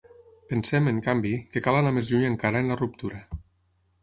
[0.53, 3.23] Pensem, en canvi, que cal anar més lluny encara en la ruptura.